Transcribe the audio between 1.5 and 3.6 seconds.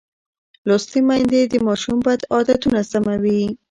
ماشوم بد عادتونه سموي.